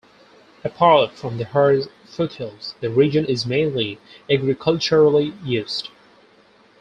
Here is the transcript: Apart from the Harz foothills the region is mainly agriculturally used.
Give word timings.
Apart 0.63 1.11
from 1.11 1.37
the 1.37 1.45
Harz 1.45 1.87
foothills 2.05 2.73
the 2.79 2.89
region 2.89 3.23
is 3.25 3.45
mainly 3.45 3.99
agriculturally 4.31 5.35
used. 5.43 5.89